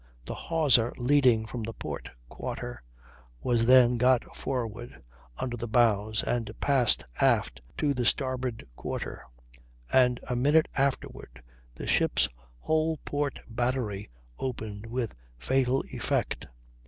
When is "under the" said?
5.37-5.67